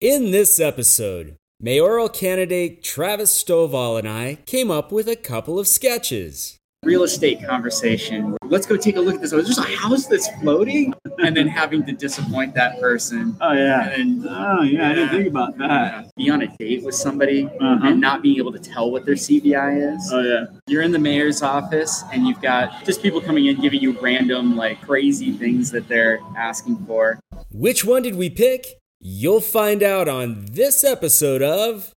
[0.00, 5.68] In this episode, mayoral candidate Travis Stovall and I came up with a couple of
[5.68, 6.56] sketches.
[6.82, 8.34] real estate conversation.
[8.46, 9.32] Let's go take a look at this.
[9.32, 13.36] There's a house that's floating, and then having to disappoint that person.
[13.42, 13.90] Oh yeah.
[13.90, 16.10] And Oh yeah, I didn't think about that.
[16.16, 17.80] be on a date with somebody Uh-huh.
[17.86, 20.10] and not being able to tell what their CVI is.
[20.10, 20.46] Oh yeah.
[20.66, 24.56] You're in the mayor's office and you've got just people coming in giving you random,
[24.56, 27.20] like crazy things that they're asking for.
[27.52, 28.79] Which one did we pick?
[29.02, 31.94] You'll find out on this episode of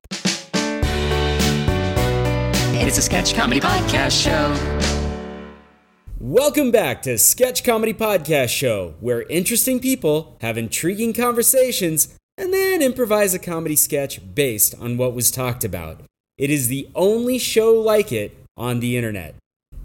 [2.81, 4.55] It's a sketch comedy podcast show.
[6.21, 12.81] Welcome back to Sketch Comedy Podcast Show, where interesting people have intriguing conversations and then
[12.81, 16.03] improvise a comedy sketch based on what was talked about.
[16.39, 19.35] It is the only show like it on the internet.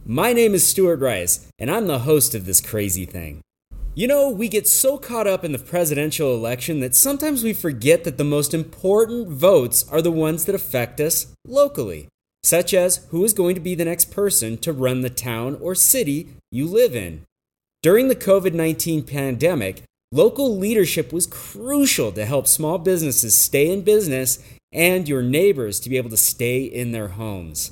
[0.05, 3.41] My name is Stuart Rice, and I'm the host of this crazy thing.
[3.98, 8.04] You know, we get so caught up in the presidential election that sometimes we forget
[8.04, 12.08] that the most important votes are the ones that affect us locally,
[12.44, 15.74] such as who is going to be the next person to run the town or
[15.74, 17.24] city you live in.
[17.82, 23.82] During the COVID 19 pandemic, local leadership was crucial to help small businesses stay in
[23.82, 24.38] business
[24.71, 27.71] and your neighbors to be able to stay in their homes.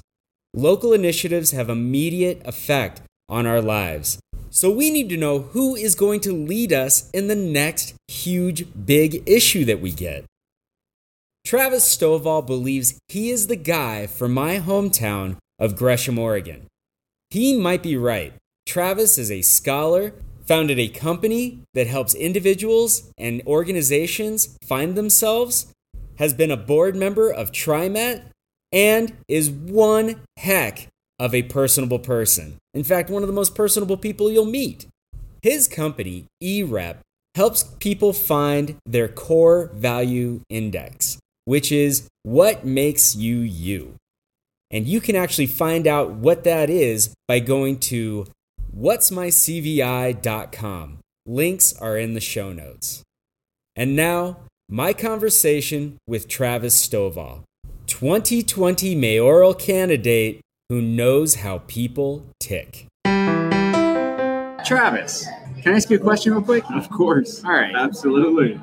[0.55, 4.19] Local initiatives have immediate effect on our lives.
[4.49, 8.65] So we need to know who is going to lead us in the next huge
[8.85, 10.23] big issue that we get.
[11.45, 16.67] Travis Stovall believes he is the guy for my hometown of Gresham, Oregon.
[17.29, 18.33] He might be right.
[18.65, 20.13] Travis is a scholar,
[20.45, 25.67] founded a company that helps individuals and organizations find themselves,
[26.17, 28.23] has been a board member of TriMet,
[28.71, 30.87] and is one heck
[31.19, 32.57] of a personable person.
[32.73, 34.87] In fact, one of the most personable people you'll meet.
[35.41, 36.97] His company, eRep,
[37.35, 43.95] helps people find their core value index, which is what makes you you.
[44.71, 48.25] And you can actually find out what that is by going to
[48.75, 50.97] what'smycvi.com.
[51.27, 53.01] Links are in the show notes.
[53.75, 54.37] And now,
[54.69, 57.43] my conversation with Travis Stovall,
[57.87, 62.87] 2020 mayoral candidate who knows how people tick.
[64.65, 65.27] Travis,
[65.61, 66.63] can I ask you a question real quick?
[66.73, 67.43] Of course.
[67.43, 67.75] All right.
[67.75, 68.59] Absolutely.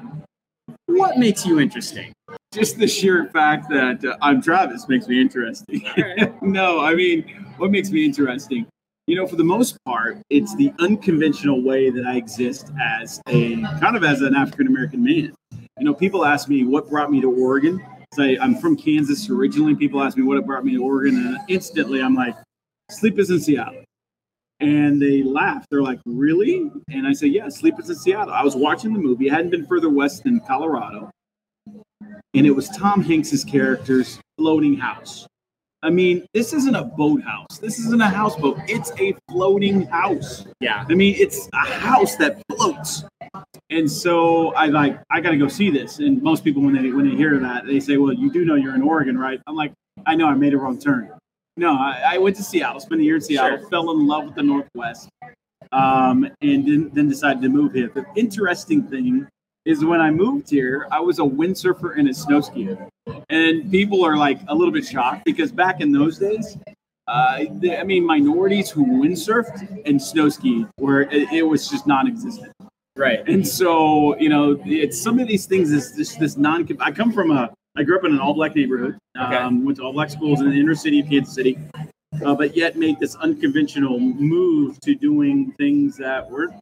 [0.86, 2.12] What makes you interesting?
[2.52, 5.82] Just the sheer fact that uh, I'm Travis makes me interesting.
[6.42, 7.22] no, I mean,
[7.56, 8.66] what makes me interesting?
[9.06, 13.60] You know, for the most part, it's the unconventional way that I exist as a
[13.80, 15.34] kind of as an African American man.
[15.78, 17.84] You know, people ask me what brought me to Oregon.
[18.12, 19.74] Say I'm from Kansas originally.
[19.74, 22.36] People ask me what brought me to Oregon, and instantly I'm like,
[22.90, 23.84] Sleepless in Seattle.
[24.60, 25.66] And they laugh.
[25.70, 26.70] They're like, really?
[26.90, 28.34] And I say, yeah, Sleepless in Seattle.
[28.34, 29.26] I was watching the movie.
[29.26, 31.10] It hadn't been further west than Colorado.
[32.34, 35.26] And it was Tom Hanks's character's floating house.
[35.84, 37.58] I mean, this isn't a boathouse.
[37.58, 38.60] This isn't a houseboat.
[38.68, 40.46] It's a floating house.
[40.60, 40.84] Yeah.
[40.88, 43.04] I mean, it's a house that floats.
[43.70, 45.98] And so I like, I got to go see this.
[45.98, 48.54] And most people, when they when they hear that, they say, "Well, you do know
[48.54, 49.72] you're in Oregon, right?" I'm like,
[50.06, 51.10] "I know, I made a wrong turn."
[51.56, 53.68] No, I, I went to Seattle, spent a year in Seattle, Sure.
[53.68, 55.08] fell in love with the Northwest,
[55.72, 57.90] um, and then, then decided to move here.
[57.94, 59.26] The interesting thing
[59.64, 62.88] is when I moved here, I was a windsurfer and a snow skier.
[63.30, 66.56] And people are like a little bit shocked because back in those days,
[67.06, 71.86] uh, the, I mean, minorities who windsurfed and snow skied were it, it was just
[71.86, 72.52] non-existent.
[72.96, 73.26] Right.
[73.26, 76.68] And so, you know, it's some of these things is this this non.
[76.80, 77.52] I come from a.
[77.74, 78.98] I grew up in an all-black neighborhood.
[79.18, 79.34] Okay.
[79.34, 81.58] Um, went to all-black schools in the inner city of Kansas City,
[82.22, 86.52] uh, but yet made this unconventional move to doing things that were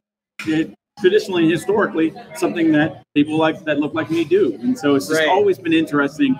[1.05, 4.57] traditionally and historically something that people like that look like me do.
[4.61, 5.27] And so it's just Right.
[5.29, 6.37] always been interesting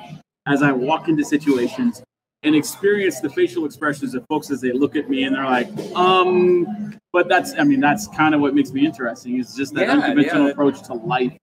[0.47, 2.01] as I walk into situations
[2.43, 5.67] and experience the facial expressions of folks as they look at me and they're like,
[5.95, 9.87] um, but that's, I mean, that's kind of what makes me interesting is just that
[9.87, 10.51] Yeah, unconventional yeah.
[10.51, 11.33] approach to life.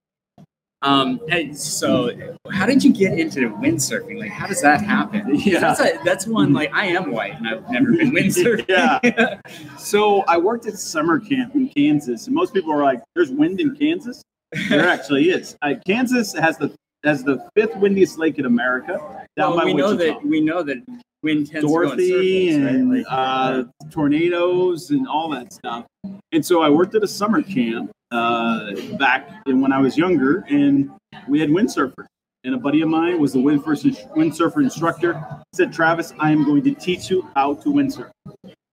[0.83, 2.11] Um, and so
[2.53, 4.19] how did you get into windsurfing?
[4.19, 5.35] Like, how does that happen?
[5.35, 5.59] Yeah.
[5.59, 8.67] That's, a, that's one, like, I am white and I've never been windsurfing.
[8.69, 9.41] Yeah.
[9.79, 13.61] So I worked at summer camp in Kansas, and most people are like, "There's wind
[13.61, 14.23] in Kansas."
[14.69, 15.57] There actually is.
[15.63, 19.27] Uh, Kansas has the has the fifth windiest lake in America.
[19.37, 20.19] Down well, by we know Wichita.
[20.21, 20.79] that we know that
[21.23, 22.99] wind tends Dorothy to go in circles, and right?
[22.99, 25.87] Like, uh, tornadoes and all that stuff.
[26.33, 30.45] And so I worked at a summer camp uh, back in when I was younger,
[30.49, 30.91] and
[31.29, 32.07] we had windsurfers.
[32.45, 35.23] And a buddy of mine was the windsurfer, windsurfer instructor.
[35.55, 38.11] Said, "Travis, I am going to teach you how to windsurf."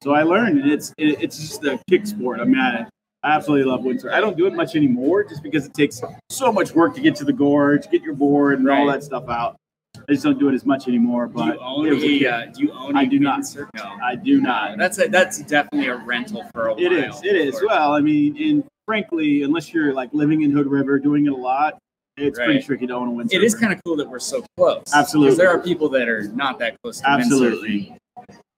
[0.03, 2.39] So I learned, and it's it, it's just a kick sport.
[2.39, 2.85] I mean, I,
[3.23, 4.13] I absolutely love windsurf.
[4.13, 7.15] I don't do it much anymore just because it takes so much work to get
[7.15, 9.57] to the gorge, get your board, and all that stuff out.
[10.07, 11.27] I just don't do it as much anymore.
[11.27, 12.25] But Do you own was a?
[12.27, 12.95] Uh, do you own?
[12.95, 13.41] I do not.
[13.75, 13.97] No.
[14.03, 14.77] I do not.
[14.77, 16.83] That's a, that's definitely a rental for a while.
[16.83, 17.23] It is.
[17.23, 17.61] It is.
[17.65, 21.35] Well, I mean, and frankly, unless you're like living in Hood River, doing it a
[21.35, 21.79] lot,
[22.17, 22.65] it's pretty Right.
[22.65, 23.33] tricky to own a windsurfer.
[23.33, 24.83] It is kind of cool that we're so close.
[24.93, 25.35] Absolutely.
[25.35, 27.97] there are people that are not that close to Absolutely.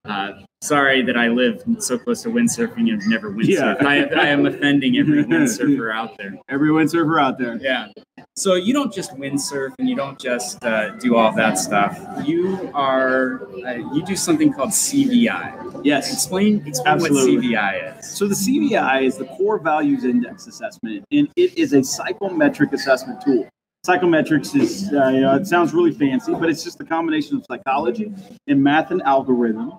[0.08, 3.76] Uh, sorry that I live so close to windsurfing and never Yeah.
[3.76, 3.84] windsurfed.
[3.84, 6.38] I, I am offending every windsurfer out there.
[6.50, 7.58] every windsurfer out there.
[7.58, 7.88] Yeah.
[8.36, 12.00] So you don't just windsurf and you don't just uh, do all that stuff.
[12.26, 15.82] You are uh, you do something called CVI.
[15.84, 16.14] Yes.
[16.14, 17.36] Explain explain Absolutely.
[17.38, 18.10] what CVI is.
[18.10, 23.22] So the CVI is the Core Values Index Assessment, and it is a psychometric assessment
[23.22, 23.48] tool.
[23.86, 27.46] Psychometrics is, uh, you know, it sounds really fancy, but it's just a combination of
[27.50, 28.12] psychology
[28.48, 29.74] and math and algorithm.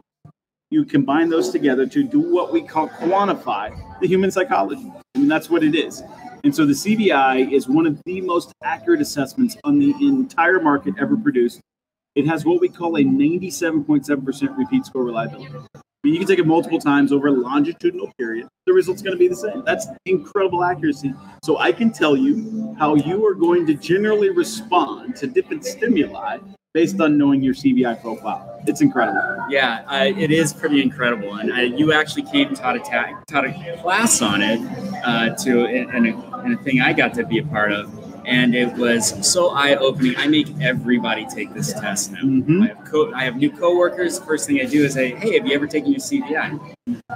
[0.71, 4.93] You combine those together to do what we call quantify the human psychology.
[5.15, 6.03] I mean, that's what it is.
[6.45, 10.95] And so the CVI is one of the most accurate assessments on the entire market
[11.01, 11.61] ever produced.
[12.17, 15.55] It has what we call a 97.7% repeat score reliability.
[15.75, 18.47] I mean, you can take it multiple times over a longitudinal period.
[18.67, 19.65] The result's going to be the same.
[19.65, 21.15] That's incredible accuracy.
[21.43, 26.39] So I can tell you how you are going to generally respond to different stimuli
[26.75, 28.61] based on knowing your CVI profile.
[28.67, 29.21] It's incredible.
[29.49, 33.47] Yeah, uh, it is pretty incredible, and I, you actually came taught a ta- taught
[33.47, 34.61] a class on it
[35.05, 37.98] uh, to and a, and a thing I got to be a part of,
[38.29, 40.15] and it was so eye opening.
[40.19, 42.21] I make everybody take this test now.
[42.21, 42.63] Mhm.
[42.63, 44.19] I, have co- I have new coworkers.
[44.19, 46.59] First thing I do is say, "Hey, have you ever taken your CVI?"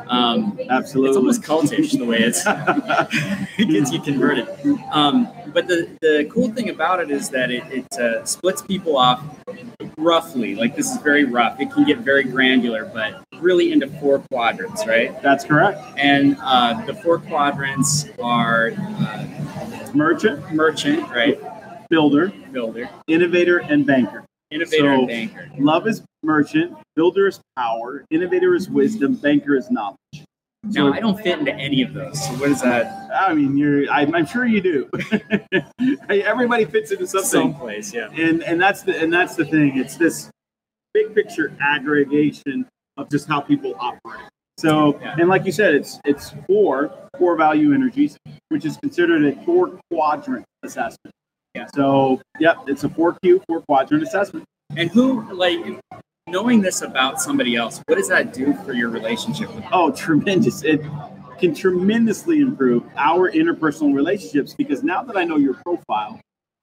[0.08, 1.10] Um, Absolutely.
[1.10, 2.42] it's almost cultish the way it's
[3.58, 4.48] it gets you converted.
[4.90, 8.96] Um, but the, the cool thing about it is that it, it uh, splits people
[8.96, 9.22] off
[9.98, 10.54] roughly.
[10.54, 11.60] Like this is very rough.
[11.60, 15.20] It can get very granular, but really into four quadrants, right?
[15.22, 15.78] That's correct.
[15.96, 19.26] And uh, the four quadrants are uh,
[19.94, 21.38] Merchant, merchant, right?
[21.90, 24.24] builder, Builder, innovator, and banker.
[24.50, 25.50] innovator, So- and banker.
[25.58, 29.98] Love is merchant, builder is power, innovator is wisdom, banker is knowledge.
[30.64, 32.24] Now I don't fit into any of those.
[32.24, 33.10] So what is that?
[33.12, 33.90] I mean, you're.
[33.90, 34.88] I'm, I'm sure you do.
[36.08, 38.08] Everybody fits into something, Someplace, yeah.
[38.16, 39.76] and and that's the and that's the thing.
[39.76, 40.30] It's this
[40.94, 42.64] big picture aggregation
[42.96, 44.22] of just how people operate.
[44.62, 48.16] So, and like you said, it's it's four core value energies,
[48.50, 51.12] which is considered a four quadrant assessment.
[51.56, 51.66] Yeah.
[51.74, 54.44] So, yep, it's a four Q, four quadrant assessment.
[54.76, 55.58] And who like
[56.28, 57.82] knowing this about somebody else?
[57.86, 59.50] What does that do for your relationship?
[59.72, 60.62] Oh, tremendous.
[60.62, 60.80] It
[61.40, 66.20] can tremendously improve our interpersonal relationships because now that I know your profile,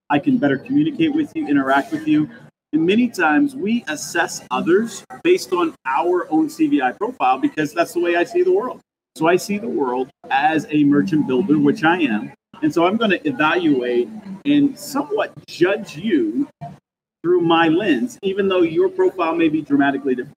[0.09, 2.29] I can better communicate with you, interact with you.
[2.73, 7.99] And many times we assess others based on our own CVI profile because that's the
[7.99, 8.79] way I see the world.
[9.15, 12.31] So I see the world as a merchant builder, which I am.
[12.61, 14.09] And so I'm going to evaluate
[14.45, 16.47] and somewhat judge you
[17.23, 20.35] through my lens, even though your profile may be dramatically different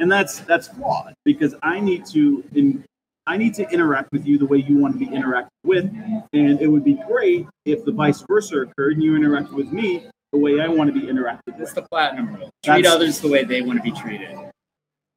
[0.00, 2.84] and that's that's flawed because I need to in,
[3.26, 5.84] I need to interact with you the way you want to be interacted with,
[6.32, 10.06] and it would be great if the vice versa occurred and you interact with me
[10.32, 11.74] the way I want to be interacted It's with.
[11.74, 12.50] the platinum rule.
[12.62, 14.36] Treat That's- others the way they want to be treated.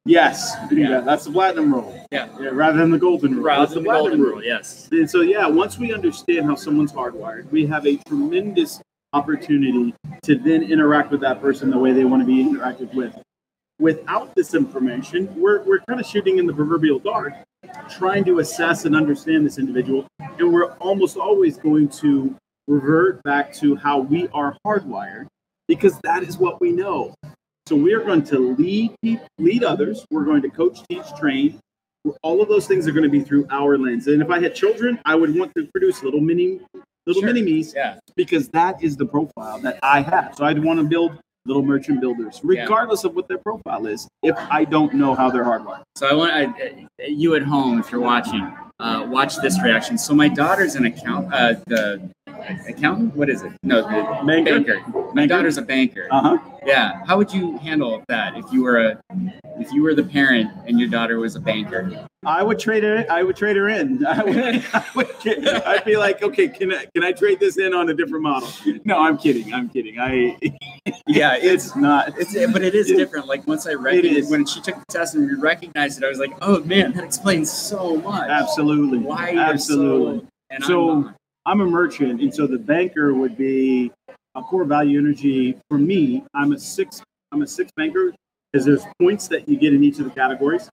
[0.06, 0.89] Yes, yeah.
[0.89, 1.00] Yeah.
[1.00, 1.98] that's the platinum rule.
[2.12, 2.27] Yeah.
[2.39, 3.44] Yeah, rather than the golden rule.
[3.45, 4.36] Rather that's than the the platinum golden rule.
[4.39, 4.89] rule, yes.
[4.92, 8.81] And so, yeah, once we understand how someone's hardwired, we have a tremendous
[9.13, 9.94] opportunity
[10.24, 13.17] to then interact with that person the way they want to be interacted with.
[13.79, 17.34] Without this information, we're, we're kind of shooting in the proverbial dark,
[17.89, 20.05] trying to assess and understand this individual.
[20.20, 22.36] And we're almost always going to
[22.67, 25.27] revert back to how we are hardwired
[25.67, 27.13] because that is what we know.
[27.67, 28.96] So we are going to lead
[29.38, 30.05] lead others.
[30.12, 31.60] We're going to coach, teach, train,
[32.22, 34.08] all of those things are going to be through our lens.
[34.08, 36.60] And if I had children, I would want to produce little mini
[37.05, 37.34] little Sure.
[37.34, 37.98] mini me's Yeah.
[38.15, 40.36] because that is the profile that I have.
[40.36, 44.36] So I'd want to build little merchant builders, regardless of what their profile is, if
[44.50, 45.82] I don't know how they're hardwired.
[45.98, 49.98] So I want I, you at home, if you're watching, uh, watch this reaction.
[49.98, 52.10] So my daughter's an account, uh, the
[52.67, 53.15] accountant.
[53.15, 53.51] What is it?
[53.63, 53.83] No,
[54.25, 54.59] Banker?
[54.59, 54.83] banker.
[55.13, 56.07] My daughter's a banker.
[56.11, 56.37] Uh huh.
[56.65, 57.01] Yeah.
[57.05, 59.01] How would you handle that if you were a
[59.59, 62.07] if you were the parent and your daughter was a banker?
[62.25, 63.05] I would trade her.
[63.09, 64.05] I would trade her in.
[64.07, 64.37] I would,
[64.73, 67.93] I would, I'd be like, okay, can I can I trade this in on a
[67.93, 68.49] different model?
[68.85, 69.53] No, I'm kidding.
[69.53, 69.99] I'm kidding.
[69.99, 70.37] I.
[71.07, 72.13] Yeah, It's not.
[72.17, 73.27] It's, but it is different.
[73.27, 76.09] Like once I read it, when she took the test and we recognized it, I
[76.09, 78.99] was like, "Oh man, that explains so much." Absolutely.
[78.99, 80.19] Why Absolutely.
[80.21, 81.11] so and So-
[81.45, 83.91] I'm a merchant, and so the banker would be
[84.35, 86.23] a core value energy for me.
[86.33, 87.01] I'm a six.
[87.31, 88.13] I'm a six banker
[88.51, 90.69] because there's points that you get in each of the categories.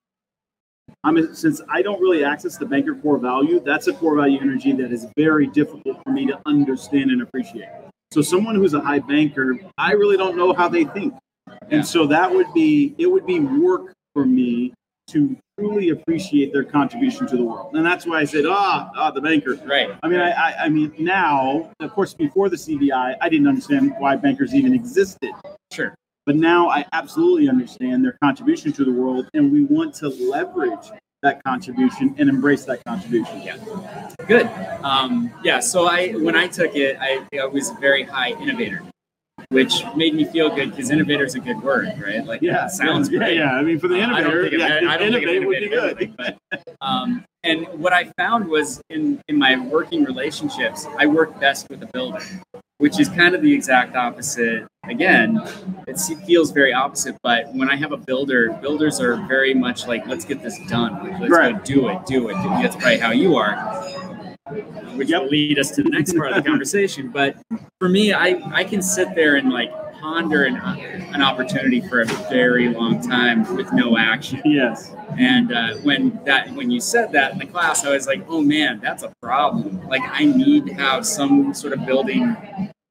[1.02, 4.38] I'm a, since I don't really access the banker core value, that's a core value
[4.40, 7.68] energy that is very difficult for me to understand and appreciate.
[8.12, 11.14] So someone who's a high banker, I really don't know how they think.
[11.70, 14.74] And so that would be it would be work for me
[15.08, 17.74] to truly appreciate their contribution to the world.
[17.74, 19.56] And that's why I said, ah, ah the banker.
[19.64, 19.90] Right.
[20.02, 23.94] I mean, I, I, I mean, now, of course, before the CVI, I didn't understand
[23.98, 25.32] why bankers even existed.
[25.70, 25.94] Sure.
[26.24, 30.90] But now I absolutely understand their contribution to the world, and we want to leverage
[31.22, 33.42] that contribution and embrace that contribution.
[33.42, 33.58] Yeah.
[34.26, 34.46] Good.
[34.82, 35.60] Um, yeah.
[35.60, 38.82] So I, when I took it, I, I was a very high innovator,
[39.50, 42.24] which made me feel good because innovator is a good word, right?
[42.24, 43.36] Like, Yeah, it sounds yeah, great.
[43.36, 45.58] Yeah, I mean, for the Uh, I don't innovator, think yeah, I don't innovate would
[45.60, 46.14] be good.
[46.16, 46.38] but,
[46.80, 51.82] um, and what I found was in in my working relationships, I work best with
[51.82, 52.20] a builder,
[52.78, 54.66] which is kind of the exact opposite.
[54.88, 55.42] Again,
[55.88, 60.06] it feels very opposite, but when I have a builder, builders are very much like,
[60.06, 61.18] let's get this done.
[61.20, 61.56] Let's Right.
[61.58, 62.34] go do it, do it.
[62.34, 62.62] do it.
[62.62, 63.56] That's probably how you are.
[64.96, 65.22] Which Yep.
[65.22, 67.08] will lead us to the next part of the conversation.
[67.08, 67.36] But
[67.78, 72.06] for me, I, I can sit there and like ponder an, an opportunity for a
[72.30, 74.40] very long time with no action.
[74.44, 74.94] Yes.
[75.18, 78.40] And uh, when that when you said that in the class, I was like, oh
[78.40, 79.86] man, that's a problem.
[79.88, 82.36] Like I need to have some sort of building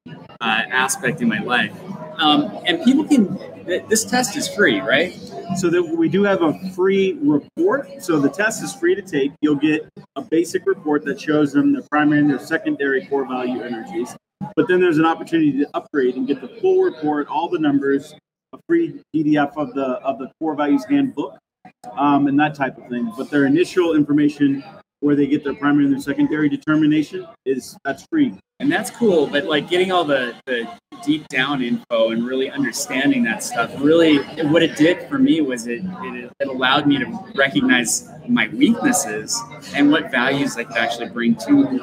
[0.08, 1.72] uh, aspect in my life.
[2.18, 3.38] Um, and people can.
[3.66, 5.12] Th- This test is free, right?
[5.56, 8.02] So that we do have a free report.
[8.02, 9.32] So the test is free to take.
[9.40, 13.62] You'll get a basic report that shows them their primary and their secondary core value
[13.62, 14.16] energies.
[14.56, 18.14] But then there's an opportunity to upgrade and get the full report, all the numbers,
[18.52, 21.36] a free PDF of the of the core values handbook,
[21.98, 23.12] um, and that type of thing.
[23.16, 24.64] But their initial information,
[25.00, 28.34] where they get their primary and their secondary determination, is that's free.
[28.60, 29.26] And that's cool.
[29.26, 30.68] But like getting all the the
[31.02, 35.66] deep down info and really understanding that stuff, really, what it did for me was
[35.66, 39.40] it it, it allowed me to recognize my weaknesses
[39.74, 41.80] and what values I could actually bring to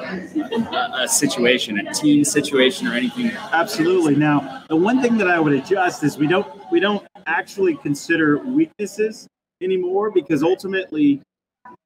[0.54, 3.32] a, a situation, a team situation, or anything.
[3.52, 4.16] Absolutely.
[4.16, 8.38] Now, the one thing that I would adjust is we don't we don't actually consider
[8.40, 9.28] weaknesses
[9.62, 11.22] anymore because ultimately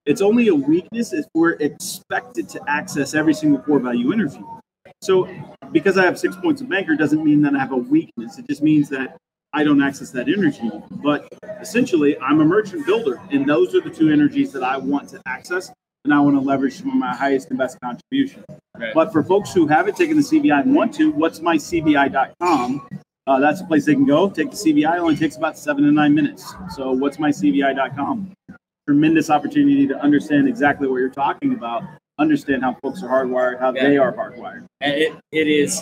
[0.05, 4.41] it's only a weakness if we're expected to access every single core value energy.
[5.01, 5.27] So
[5.71, 8.37] because I have six points of banker doesn't mean that I have a weakness.
[8.37, 9.17] It just means that
[9.53, 10.69] I don't access that energy.
[10.91, 11.27] But
[11.59, 15.21] essentially, I'm a merchant builder, and those are the two energies that I want to
[15.25, 15.71] access,
[16.05, 18.45] and I want to leverage some of my highest and best contribution.
[18.77, 18.93] Right.
[18.93, 22.87] But for folks who haven't taken the CVI and want to, what's my CVI.com?
[23.27, 24.29] Uh, that's a place they can go.
[24.29, 24.95] Take the CVI.
[24.95, 26.53] It only takes about seven to nine minutes.
[26.75, 28.33] So what's my CVI.com?
[28.87, 31.83] Tremendous opportunity to understand exactly what you're talking about.
[32.21, 33.87] Understand how folks are hardwired, how Yeah.
[33.89, 34.65] they are hardwired.
[34.79, 35.81] And it, it is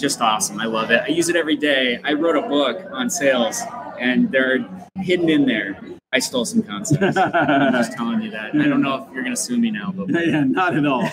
[0.00, 0.60] just awesome.
[0.60, 1.00] I love it.
[1.04, 2.00] I use it every day.
[2.02, 3.62] I wrote a book on sales,
[4.00, 4.58] and they're
[4.96, 5.78] hidden in there.
[6.12, 7.16] I stole some concepts.
[7.16, 8.54] I'm just telling you that.
[8.54, 11.08] I don't know if you're going to sue me now, but yeah, not at all.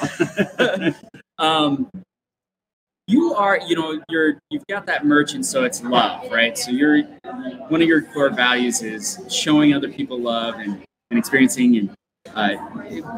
[1.38, 1.88] um,
[3.08, 6.58] you are, you know, you're you've got that merchant, so it's love, right?
[6.58, 7.03] So you're
[7.70, 11.89] one of your core values is showing other people love and, and experiencing and
[12.36, 12.56] uh,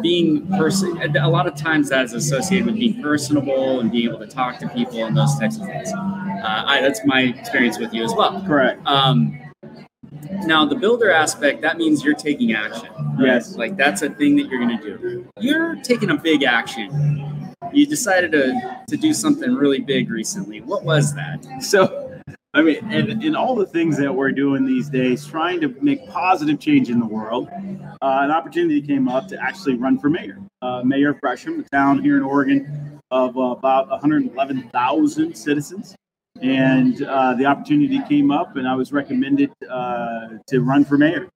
[0.02, 1.16] being person.
[1.18, 4.60] A lot of times that is associated with being personable and being able to talk
[4.60, 5.92] to people and those types of things.
[5.92, 8.42] Uh, I, that's my experience with you as well.
[8.46, 8.86] Correct.
[8.86, 9.38] Um,
[10.46, 12.90] now, the builder aspect, that means you're taking action.
[12.94, 13.28] right?
[13.28, 13.56] Yes.
[13.56, 15.28] Like that's a thing that you're going to do.
[15.40, 17.56] You're taking a big action.
[17.74, 20.62] You decided to, to do something really big recently.
[20.62, 21.46] What was that?
[21.62, 22.11] So,
[22.54, 26.06] I mean, and in all the things that we're doing these days, trying to make
[26.10, 30.38] positive change in the world, uh, an opportunity came up to actually run for mayor.
[30.62, 35.96] Uh, mayor of Gresham, a town here in Oregon of uh, about 111,000 citizens.
[36.42, 41.30] And uh, the opportunity came up, and I was recommended uh, to run for mayor.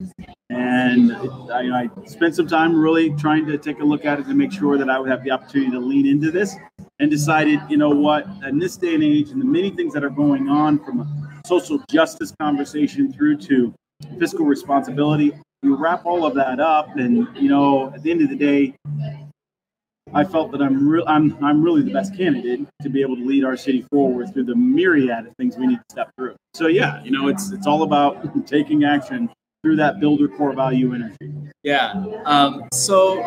[0.49, 1.15] And
[1.51, 4.51] I, I spent some time really trying to take a look at it to make
[4.51, 6.55] sure that I would have the opportunity to lean into this
[6.99, 10.03] and decided, you know what, in this day and age, and the many things that
[10.03, 13.73] are going on from a social justice conversation through to
[14.19, 18.29] fiscal responsibility, you wrap all of that up, and you know, at the end of
[18.29, 18.75] the day,
[20.15, 21.03] I felt that I'm real.
[21.07, 24.45] I'm I'm really the best candidate to be able to lead our city forward through
[24.45, 26.35] the myriad of things we need to step through.
[26.53, 29.29] So yeah, you know, it's it's all about taking action
[29.61, 31.33] through that builder core value energy.
[31.63, 32.05] Yeah.
[32.23, 33.21] Um, so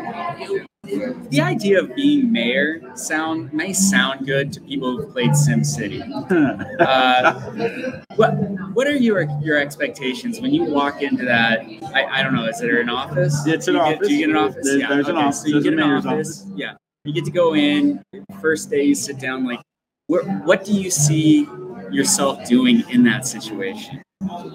[1.30, 6.02] the idea of being mayor sound may sound good to people who've played Sim City.
[6.02, 7.33] Uh,
[8.16, 8.30] what
[8.75, 11.61] what are your your expectations when you walk into that?
[11.95, 12.45] I, I don't know.
[12.47, 13.47] Is there an office?
[13.47, 14.54] It's do an you get, Do you get an office.
[14.57, 14.64] office?
[14.68, 14.88] There- yeah.
[14.88, 15.40] there's an office.
[15.40, 16.47] So you There's get a an mayor's office.
[16.54, 16.75] Yeah.
[17.04, 18.02] You get to go in.
[18.40, 19.47] First day, you sit down.
[19.47, 19.61] Like,
[20.07, 21.47] what what do you see
[21.90, 24.02] yourself doing in that situation?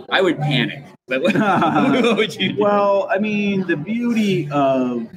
[0.10, 0.84] I would panic.
[1.08, 1.36] But what,
[2.04, 2.60] what would you do?
[2.62, 5.08] Well, I mean, the beauty of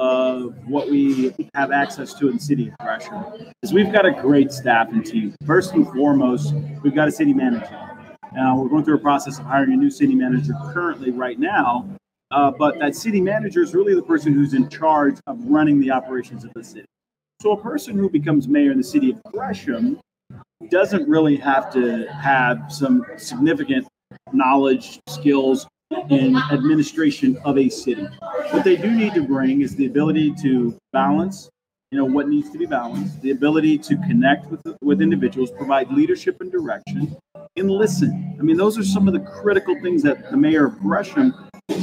[0.00, 4.50] of what we have access to in city of Gresham is we've got a great
[4.50, 5.34] staff and team.
[5.46, 7.78] First and foremost, we've got a city manager.
[8.32, 11.86] Now we're going through a process of hiring a new city manager currently right now.
[12.30, 15.90] Uh, but that city manager is really the person who's in charge of running the
[15.90, 16.86] operations of the city.
[17.42, 20.00] So a person who becomes mayor in the city of Gresham
[20.70, 23.86] doesn't really have to have some significant
[24.32, 25.66] knowledge, skills,
[26.08, 28.06] in administration of a city.
[28.50, 31.48] What they do need to bring is the ability to balance,
[31.90, 35.90] you know, what needs to be balanced, the ability to connect with with individuals, provide
[35.90, 37.16] leadership and direction,
[37.56, 38.36] and listen.
[38.38, 41.34] I mean, those are some of the critical things that the mayor of Gresham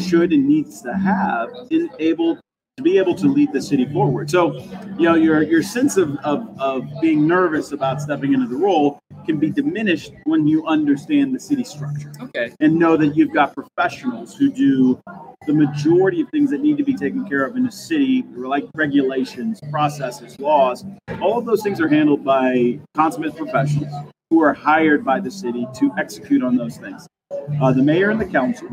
[0.02, 2.38] should and needs to have in able
[2.78, 4.30] to be able to lead the city forward.
[4.30, 4.60] So,
[4.98, 9.00] you know, your your sense of, of, of being nervous about stepping into the role
[9.28, 12.52] can be diminished when you understand the city structure Okay.
[12.60, 15.00] and know that you've got professionals who do
[15.46, 18.66] the majority of things that need to be taken care of in a city, like
[18.74, 20.86] regulations, processes, laws.
[21.22, 23.94] All of those things are handled by consummate professionals
[24.30, 27.08] who are hired by the city to execute on those things.
[27.62, 28.68] Uh, the mayor and the council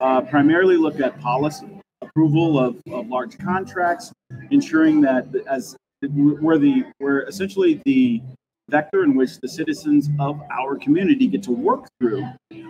[0.00, 4.12] uh, primarily look at policy, approval of, of large contracts,
[4.50, 5.76] ensuring that as
[6.10, 8.20] we're the we're essentially the
[8.72, 12.26] vector in which the citizens of our community get to work through.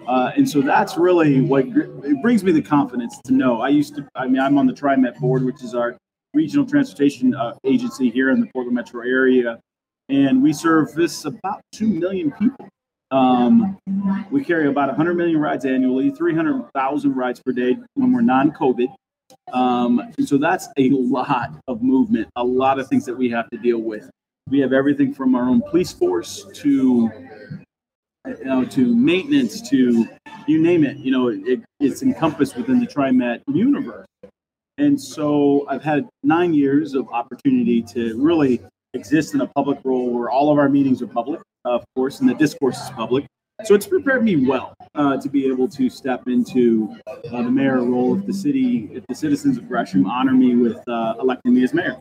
[0.06, 3.62] Uh, and so that's really what it brings me the confidence to know.
[3.62, 5.97] I used to, I mean, I'm on the TriMet board, which is our
[6.35, 9.61] regional transportation uh, agency here in the Portland metro area.
[10.09, 12.68] And we service about 2 million people.
[13.12, 13.78] Um,
[14.30, 18.88] we carry about 100 million rides annually, 300,000 rides per day when we're non COVID.
[19.52, 23.49] Um, and so that's a lot of movement, a lot of things that we have
[23.50, 24.11] to deal with.
[24.50, 27.11] We have everything from our own police force to
[28.26, 30.06] you know to maintenance to
[30.46, 30.99] you name it.
[30.99, 34.06] You know, it, it's encompassed within the TriMet universe.
[34.78, 38.61] And so I've had nine years of opportunity to really
[38.94, 42.28] exist in a public role where all of our meetings are public, of course, and
[42.28, 43.26] the discourse is public.
[43.64, 47.84] So it's prepared me well uh, to be able to step into uh, the mayor
[47.84, 51.62] role if the city, if the citizens of Gresham honor me with uh, electing me
[51.62, 51.99] as mayor.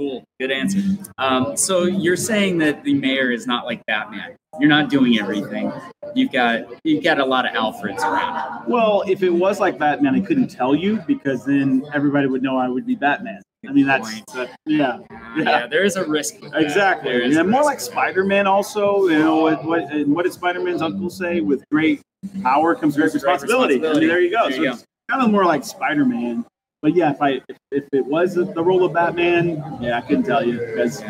[0.00, 0.24] Cool.
[0.40, 0.80] Good answer.
[1.18, 4.34] Um, so you're saying that the mayor is not like Batman.
[4.58, 5.70] You're not doing everything.
[6.14, 8.66] You've got you've got a lot of Alfreds around.
[8.66, 12.56] Well, if it was like Batman, I couldn't tell you because then everybody would know
[12.56, 13.42] I would be Batman.
[13.68, 15.00] I mean, that's that, yeah,
[15.36, 16.36] Yeah, there is a risk.
[16.54, 17.12] exactly.
[17.12, 18.46] There is Yeah, a more like Spider-Man.
[18.46, 19.62] Also, you know what?
[19.66, 21.42] What, and what did Spider-Man's uncle say?
[21.42, 22.00] With great
[22.42, 23.74] power comes great Great responsibility.
[23.86, 24.48] I mean, there you go.
[24.48, 26.46] There so you it's kind of more like Spider-Man.
[26.82, 30.24] But yeah, if I if, if it was the role of Batman, yeah, I couldn't
[30.24, 31.02] tell you because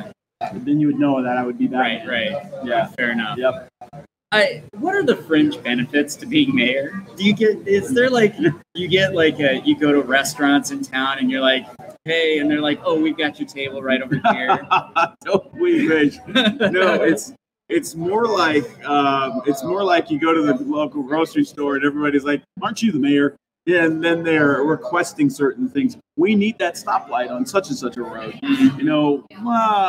[0.52, 2.08] then you would know that I would be Batman.
[2.08, 2.32] right.
[2.32, 2.64] Right.
[2.64, 2.88] Yeah.
[2.88, 3.38] Fair enough.
[3.38, 3.68] Yep.
[4.32, 7.04] I, what are the fringe benefits to being mayor?
[7.16, 7.66] Do you get?
[7.66, 8.36] Is there like
[8.74, 11.66] you get like a, you go to restaurants in town and you're like,
[12.04, 14.68] hey, and they're like, oh, we've got your table right over here.
[15.24, 16.18] Don't we wish?
[16.28, 17.32] no, it's
[17.68, 21.84] it's more like um, it's more like you go to the local grocery store and
[21.84, 23.34] everybody's like, "Aren't you the mayor?"
[23.70, 25.96] And then they're requesting certain things.
[26.16, 28.38] We need that stoplight on such and such a road.
[28.42, 29.24] You know,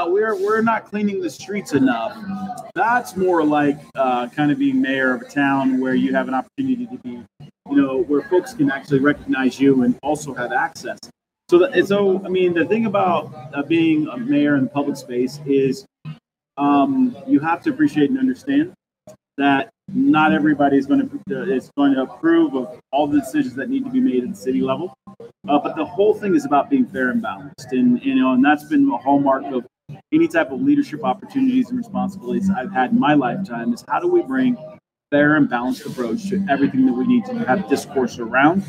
[0.07, 2.17] we're we're not cleaning the streets enough.
[2.75, 6.33] That's more like uh, kind of being mayor of a town where you have an
[6.33, 10.99] opportunity to be, you know, where folks can actually recognize you and also have access.
[11.49, 15.39] So, so I mean, the thing about uh, being a mayor in the public space
[15.45, 15.85] is
[16.57, 18.73] um, you have to appreciate and understand
[19.37, 23.55] that not everybody is going to uh, is going to approve of all the decisions
[23.55, 24.93] that need to be made at the city level.
[25.07, 28.43] Uh, but the whole thing is about being fair and balanced, and you know, and
[28.43, 29.65] that's been a hallmark of
[30.13, 33.73] any type of leadership opportunities and responsibilities I've had in my lifetime.
[33.73, 34.57] Is how do we bring
[35.11, 38.63] fair and balanced approach to everything that we need to have discourse around.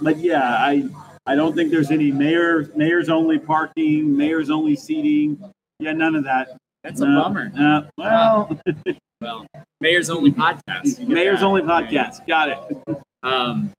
[0.00, 0.88] But yeah, I
[1.26, 5.42] I don't think there's any mayor mayors only parking, mayors only seating.
[5.80, 6.56] Yeah, none of that.
[6.84, 7.50] That's a bummer.
[7.54, 7.88] no.
[7.98, 8.60] well,
[9.26, 9.44] Well,
[9.80, 11.04] mayor's only podcast.
[11.04, 11.88] Mayor's only right?
[11.88, 12.24] podcast.
[12.28, 12.98] Got it.
[13.24, 13.72] Um,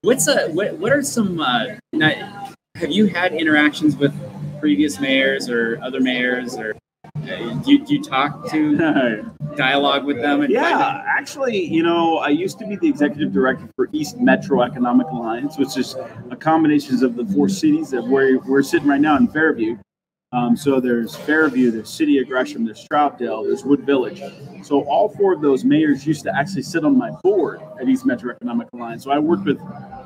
[0.00, 0.78] what's a what?
[0.78, 1.38] What are some?
[1.38, 4.14] Uh, now, have you had interactions with
[4.60, 6.74] previous mayors or other mayors, or
[7.16, 10.40] uh, do, you, do you talk to dialogue with them?
[10.40, 14.62] And Yeah, actually, you know, I used to be the executive director for East Metro
[14.62, 15.96] Economic Alliance, which is
[16.30, 19.76] a combination of the four cities that we're, we're sitting right now in Fairview.
[20.34, 24.20] Um, so there's Fairview, there's City of Gresham, there's Troutdale, there's Wood Village.
[24.64, 28.04] So all four of those mayors used to actually sit on my board at East
[28.04, 29.04] Metro Economic Alliance.
[29.04, 29.60] So I worked with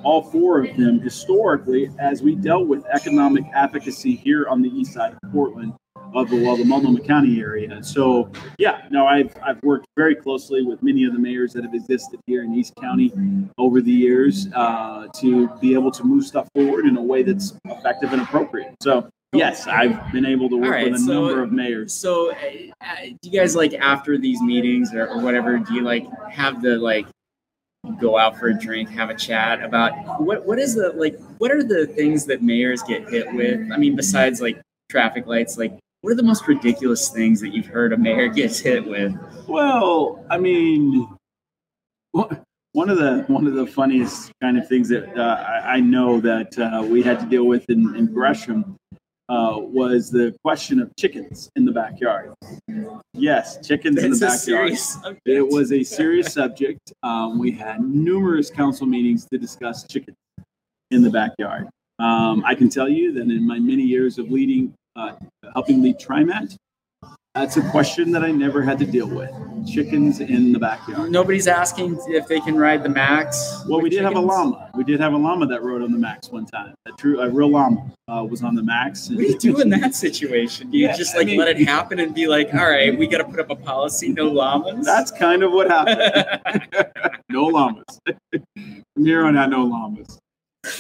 [0.05, 4.93] all four of them historically as we dealt with economic advocacy here on the east
[4.93, 5.73] side of Portland
[6.15, 7.83] of the, well, the Multnomah County area.
[7.83, 11.75] So yeah, no, I've I've worked very closely with many of the mayors that have
[11.75, 13.13] existed here in East County
[13.57, 17.55] over the years uh, to be able to move stuff forward in a way that's
[17.67, 18.75] effective and appropriate.
[18.83, 21.93] So yes, I've been able to work right, with a so- number of mayors.
[21.93, 22.35] So, uh,
[22.81, 25.59] uh, do you guys like after these meetings or, or whatever?
[25.59, 27.07] Do you like have the like
[28.01, 31.51] go out for a drink, have a chat about what what is the like what
[31.51, 33.71] are the things that mayors get hit with?
[33.73, 37.67] I mean, besides like traffic lights, like what are the most ridiculous things that you've
[37.67, 39.15] heard a mayor gets hit with?
[39.47, 41.09] Well, I mean,
[42.13, 46.21] one of the one of the funniest kind of things that uh, I, I know
[46.21, 48.77] that uh, we had to deal with in, in Gresham
[49.29, 52.33] uh, was the question of chickens in the backyard.
[53.13, 54.73] Yes, chickens in the backyard.
[55.27, 56.93] It was a serious subject.
[57.03, 60.17] Um, we had numerous council meetings to discuss chickens
[60.91, 61.69] in the backyard.
[61.99, 65.17] Um, I can tell you that in my many years of leading, uh,
[65.53, 66.57] helping lead TriMet,
[67.39, 69.31] that's a question that I never had to deal with.
[69.73, 71.11] Chickens in the backyard.
[71.11, 73.63] Nobody's asking if they can ride the max.
[73.69, 74.71] Well, we did have a llama.
[74.75, 76.75] We did have a llama that rode on the Max one time.
[76.87, 79.09] A true, a real llama uh, was on the Max.
[79.11, 80.71] What do you do in that situation?
[80.71, 82.97] Do you Yeah, just I like mean- let it happen and be like, all right,
[82.97, 84.85] we got to put up a policy, no llamas?
[84.87, 86.67] That's kind of what happened.
[87.29, 87.85] no llamas.
[88.33, 90.19] From here on out, no llamas.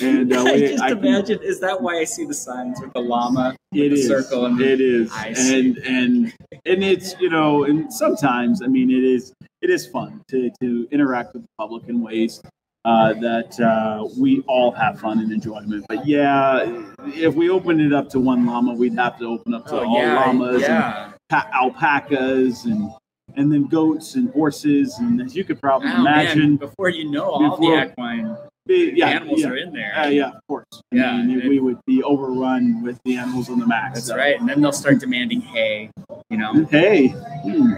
[0.03, 1.41] And uh, I just I can- imagine.
[1.43, 3.57] Is that why I see the signs with the llama?
[3.73, 4.07] It is.
[4.09, 5.11] circle and it is.
[5.14, 6.33] And and
[6.67, 10.88] and it's you know and sometimes I mean it is it is fun to to
[10.91, 12.41] interact with the public in ways
[12.85, 15.85] uh, that uh, we all have fun and enjoyment.
[15.88, 16.64] But yeah,
[17.09, 19.87] if we opened it up to one llama, we'd have to open up to Oh
[19.87, 21.12] all yeah, llamas and yeah.
[21.29, 22.91] pa- alpacas and
[23.37, 27.11] and then goats and horses and as you could probably Oh, man, imagine, before you
[27.11, 28.37] know, all Before- the equine
[28.68, 29.48] yeah, animals yeah.
[29.48, 29.92] are in there.
[29.98, 30.66] Uh, yeah, of course.
[30.72, 33.94] I Yeah, mean, and- we would be overrun with the animals on the max.
[33.94, 34.16] That's so.
[34.16, 34.38] right.
[34.38, 35.90] And then they'll start demanding hay.
[36.31, 37.72] You know, Hey, hmm.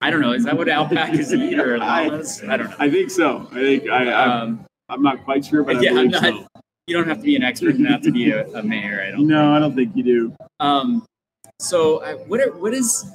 [0.00, 0.32] I don't know.
[0.32, 2.42] Is that what alpacas eat or I- llamas?
[2.48, 2.76] I don't know.
[2.78, 3.48] I think so.
[3.50, 6.22] I think I, I'm, Um, I'm not quite sure, but yeah, I believe not.
[6.22, 6.46] so.
[6.86, 9.02] You don't have to be an expert in that to be a, a mayor.
[9.02, 9.26] I don't.
[9.26, 10.36] No, I don't think you do.
[10.60, 11.04] Um,
[11.58, 13.10] so uh, what are, what is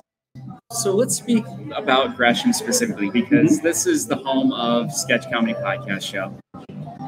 [0.74, 3.66] so let's speak about Gresham specifically because Mm-hmm.
[3.66, 6.34] this is the home of Sketch Comedy Podcast Show.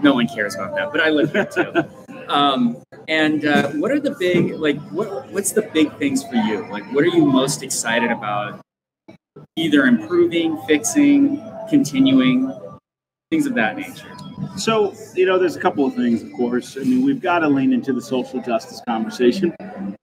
[0.04, 1.72] No one cares about that, but I live here too.
[2.28, 6.70] um, and uh, what are the big like what what's the big things for you?
[6.70, 8.60] Like what are you most excited about?
[9.56, 12.54] Either improving, fixing, continuing,
[13.32, 14.12] things of that nature.
[14.58, 16.78] So, you know, there's a couple of things, of course.
[16.78, 19.56] I mean, we've got to lean into the social justice conversation.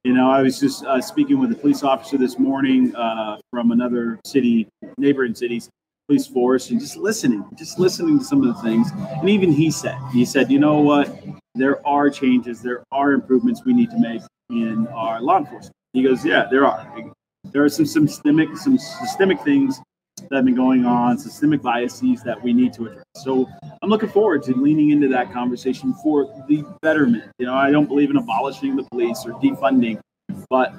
[0.02, 3.70] You know, I was just uh, speaking with a police officer this morning uh, from
[3.70, 4.66] another city,
[4.98, 5.68] neighboring cities,
[6.10, 8.90] police force, and just listening, just listening to some of the things.
[8.90, 11.16] And even he said, he said, you know what?
[11.54, 15.72] There are changes, there are improvements we need to make in our law enforcement.
[15.92, 17.12] He goes, yeah, there are.
[17.52, 19.80] There are some systemic, some systemic things
[20.16, 23.04] that have been going on, systemic biases that we need to address.
[23.14, 23.48] So
[23.80, 27.30] I'm looking forward to leaning into that conversation for the betterment.
[27.38, 30.00] You know, I don't believe in abolishing the police or defunding,
[30.48, 30.74] but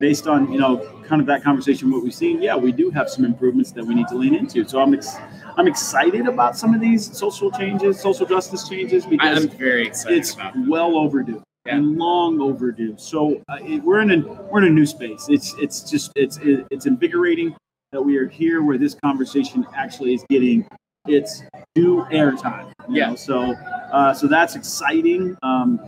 [0.00, 3.08] based on you know kind of that conversation, what we've seen, yeah, we do have
[3.08, 4.66] some improvements that we need to lean into.
[4.68, 5.16] So I'm ex-
[5.56, 10.18] I'm excited about some of these social changes, social justice changes because I'm very excited
[10.18, 10.36] it's
[10.68, 11.76] well overdue Yeah.
[11.76, 12.94] and long overdue.
[12.98, 14.18] So uh, it, we're in a
[14.50, 15.26] we're in a new space.
[15.28, 17.54] It's it's just it's it, it's invigorating
[17.92, 20.66] that we are here where this conversation actually is getting
[21.06, 21.42] its
[21.74, 22.72] due airtime.
[22.88, 23.10] Yeah.
[23.10, 23.16] know?
[23.16, 23.54] So
[23.92, 25.36] uh, so that's exciting.
[25.42, 25.80] Um,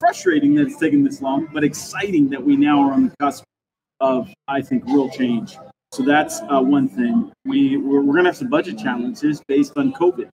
[0.00, 3.44] frustrating that it's taken this long, but exciting that we now are on the cusp
[4.00, 5.56] of I think real change.
[5.92, 7.32] So that's uh, one thing.
[7.44, 10.28] We we're, we're going to have some budget challenges based on COVID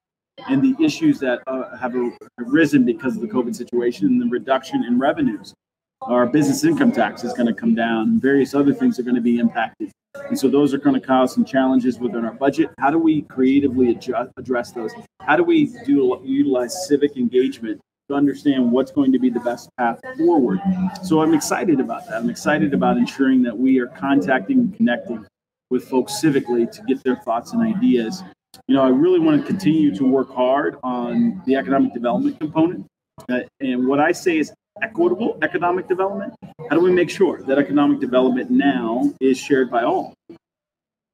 [0.48, 1.96] and the issues that uh, have
[2.40, 5.54] arisen because of the COVID situation and the reduction in revenues.
[6.02, 9.16] Our business income tax is going to come down, and various other things are going
[9.16, 9.92] to be impacted.
[10.16, 12.70] And so those are going to cause some challenges within our budget.
[12.80, 14.92] How do we creatively adjust, address those?
[15.22, 19.70] How do we do utilize civic engagement to understand what's going to be the best
[19.78, 20.60] path forward?
[21.04, 22.18] So I'm excited about that.
[22.18, 25.26] I'm excited about ensuring that we are contacting and connecting
[25.70, 28.24] with folks civically to get their thoughts and ideas
[28.68, 32.86] you know, I really want to continue to work hard on the economic development component.
[33.28, 36.34] Uh, and what I say is equitable economic development.
[36.70, 40.14] How do we make sure that economic development now is shared by all?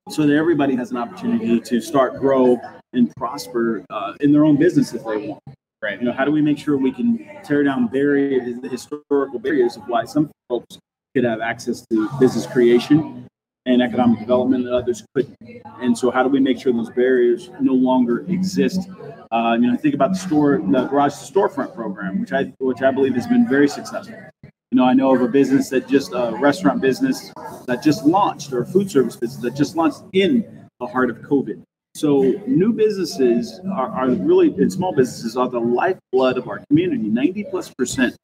[0.10, 2.60] So that everybody has an opportunity to start, grow,
[2.94, 5.42] and prosper uh, in their own business if they want.
[5.82, 6.00] Right.
[6.00, 9.78] You know, how do we make sure we can tear down barriers, the historical barriers
[9.78, 10.80] of why some folks
[11.16, 13.25] could have access to business creation
[13.66, 15.36] and economic development that others couldn't.
[15.82, 18.90] And so, how do we make sure those barriers no longer exist?
[19.32, 22.82] Uh, you know, think about the store, the garage to storefront program, which I which
[22.82, 24.16] I believe has been very successful.
[24.44, 27.32] You You know, I know of a business that just a restaurant business
[27.66, 31.18] that just launched, or a food service business that just launched in the heart of
[31.18, 31.64] COVID.
[31.96, 37.04] So new businesses are, are really, and small businesses are the lifeblood of our community.
[37.04, 38.18] 90 plus percent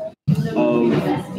[0.57, 0.91] of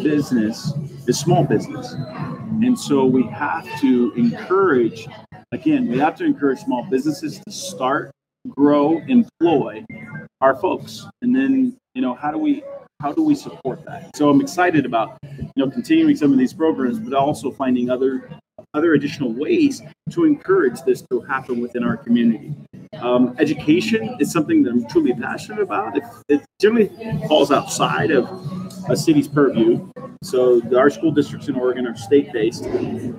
[0.03, 0.73] business
[1.07, 1.92] is small business.
[1.92, 5.07] And so we have to encourage,
[5.53, 8.12] again, we have to encourage small businesses to start,
[8.49, 9.85] grow, employ
[10.40, 11.07] our folks.
[11.21, 12.62] And then, you know, how do we
[13.03, 14.16] how do we support that?
[14.16, 18.31] So I'm excited about, you know, continuing some of these programs, but also finding other
[18.75, 22.55] other additional ways to encourage this to happen within our community.
[23.01, 25.97] Um, education is something that I'm truly passionate about.
[25.97, 26.89] It, it generally
[27.29, 29.88] falls outside of a city's purview.
[30.23, 32.64] So our school districts in Oregon are state-based,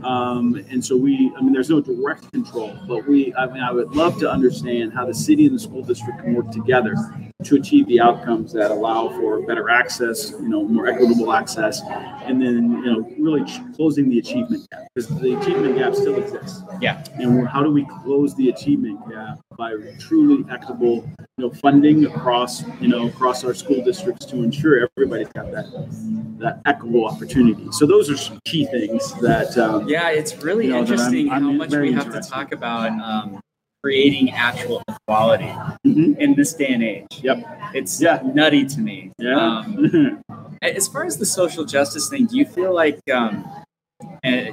[0.03, 3.71] um, and so we, I mean, there's no direct control, but we, I mean, I
[3.71, 6.95] would love to understand how the city and the school district can work together
[7.43, 11.81] to achieve the outcomes that allow for better access, you know, more equitable access,
[12.23, 13.43] and then you know, really
[13.75, 16.61] closing the achievement gap because the achievement gap still exists.
[16.79, 17.03] Yeah.
[17.15, 22.63] And how do we close the achievement gap by truly equitable, you know, funding across,
[22.81, 25.65] you know, across our school districts to ensure everybody's got that
[26.39, 27.67] that equitable opportunity.
[27.71, 29.57] So those are some key things that.
[29.57, 32.51] Um, yeah, it's really you know, interesting I'm- I'm how much we have to talk
[32.51, 33.39] about um,
[33.83, 35.51] creating actual equality
[35.85, 36.17] Mhm.
[36.17, 37.05] in this day and age.
[37.21, 37.45] Yep.
[37.73, 38.21] It's Yeah.
[38.33, 39.11] nutty to me.
[39.19, 39.37] Yeah.
[39.37, 40.21] Um,
[40.61, 43.45] as far as the social justice thing, do you feel like um,
[44.25, 44.45] uh,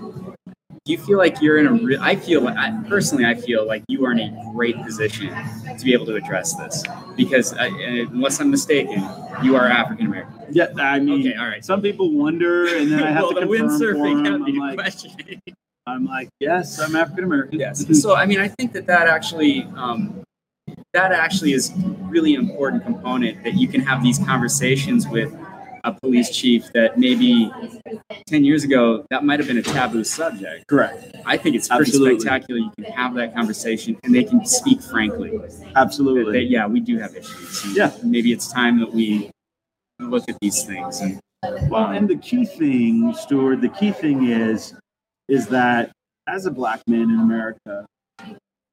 [0.87, 3.66] do you feel like you're in a re- I feel like I, personally I feel
[3.66, 5.29] like you are in a great position
[5.77, 6.83] to be able to address this
[7.16, 7.69] because uh,
[8.11, 9.07] unless I'm mistaken,
[9.43, 10.35] you are African American.
[10.51, 10.69] yeah.
[10.79, 11.62] I mean, Okay, all right.
[11.64, 14.33] some people wonder, and then I have well, to the confirm for windsurfing them.
[14.33, 14.95] had me I'm like.
[15.87, 17.59] I'm like, yes, I'm African American.
[17.59, 18.01] Yes.
[18.01, 20.23] So I mean, I think that that actually um,
[20.95, 25.35] that actually is really an important component that you can have these conversations with
[25.85, 27.51] a police chief that maybe
[28.27, 31.14] 10 years ago that might have been a taboo subject Correct.
[31.27, 32.21] i think it's pretty Absolutely.
[32.21, 35.38] spectacular you can have that conversation and they can speak frankly
[35.77, 36.45] Absolutely.
[36.45, 37.93] yeah we do have issues Yeah.
[38.03, 39.31] maybe it's time that we
[39.99, 41.21] look at these things and
[41.71, 44.75] Well, and the key thing, Stuart, the key thing is,
[45.29, 45.90] is that
[46.29, 47.87] as a black man in America,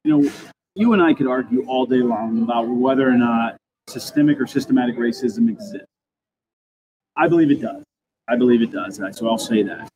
[0.04, 0.30] you know,
[0.76, 3.56] you and I could argue all day long about whether or not
[3.88, 5.88] systemic or systematic racism exists.
[7.18, 7.84] I believe it does.
[8.28, 9.02] I believe it does.
[9.18, 9.90] So I'll say that.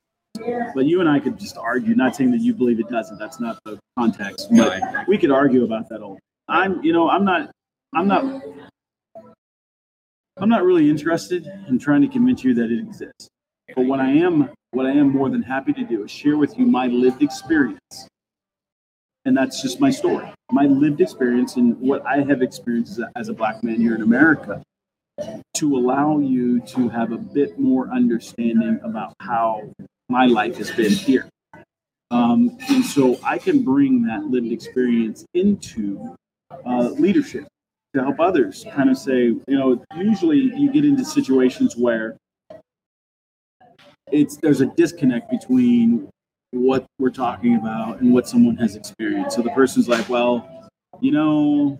[0.74, 3.18] But you and I could just argue, not saying that you believe it doesn't.
[3.18, 4.48] That's not the context.
[4.50, 6.18] But we could argue about that all.
[6.48, 7.50] I'm, you know, I'm not,
[7.94, 8.42] I'm not
[10.38, 13.28] I'm not really interested in trying to convince you that it exists.
[13.76, 16.58] But what I am, what I am more than happy to do is share with
[16.58, 18.08] you my lived experience.
[19.24, 23.12] And that's just my story, my lived experience and what I have experienced as a,
[23.14, 24.62] as a black man here in America
[25.54, 29.70] to allow you to have a bit more understanding about how
[30.08, 31.28] my life has been here.
[32.10, 36.14] Um, and so I can bring that lived experience into
[36.66, 37.46] uh, leadership
[37.94, 42.16] to help others kind of say, you know, usually you get into situations where
[44.10, 46.08] it's there's a disconnect between
[46.50, 49.36] what we're talking about and what someone has experienced.
[49.36, 50.70] So the person's like, well,
[51.00, 51.78] you know,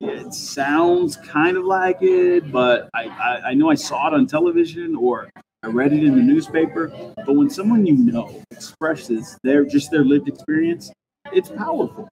[0.00, 4.26] it sounds kind of like it, but I, I, I know I saw it on
[4.26, 5.30] television or
[5.62, 6.88] I read it in the newspaper.
[7.16, 10.92] But when someone you know expresses their just their lived experience,
[11.32, 12.08] it's powerful.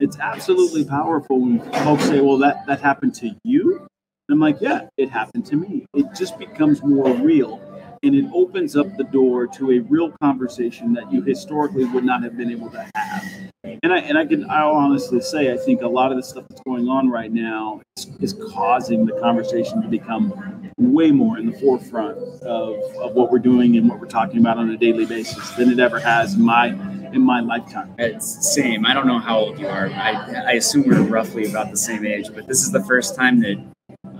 [0.00, 3.88] It's absolutely powerful when folks say, "Well, that that happened to you." And
[4.30, 7.60] I'm like, "Yeah, it happened to me." It just becomes more real,
[8.02, 12.22] and it opens up the door to a real conversation that you historically would not
[12.22, 13.37] have been able to have.
[13.64, 16.44] And I and I can I'll honestly say I think a lot of the stuff
[16.48, 21.50] that's going on right now is, is causing the conversation to become way more in
[21.50, 25.04] the forefront of, of what we're doing and what we're talking about on a daily
[25.06, 26.68] basis than it ever has in my
[27.12, 27.92] in my lifetime.
[27.98, 28.86] It's same.
[28.86, 29.88] I don't know how old you are.
[29.90, 33.40] I, I assume we're roughly about the same age, but this is the first time
[33.40, 33.56] that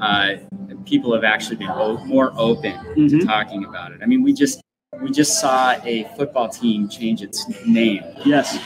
[0.01, 0.35] uh,
[0.85, 3.25] people have actually been o- more open to Mhm.
[3.27, 4.01] talking about it.
[4.03, 4.61] I mean, we just
[5.01, 8.03] we just saw a football team change its name.
[8.25, 8.59] Yes,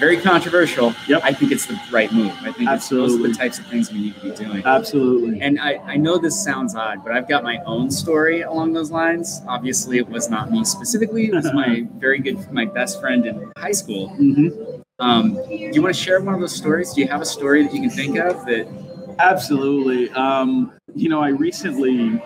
[0.00, 0.94] Very controversial.
[1.06, 1.20] Yep.
[1.22, 2.32] I think it's the right move.
[2.40, 4.62] I think it's, those are the types of things we need to be doing.
[4.64, 5.42] absolutely.
[5.42, 8.90] And I, I know this sounds odd, but I've got my own story along those
[8.90, 9.42] lines.
[9.46, 11.26] Obviously, it was not me specifically.
[11.26, 14.08] It was my very good, my best friend in high school.
[14.08, 14.48] hmm
[14.98, 16.94] Um, do you want to share one of those stories?
[16.94, 18.66] Do you have a story that you can think of that?
[19.18, 20.10] Absolutely.
[20.12, 22.20] Um, you know, I recently,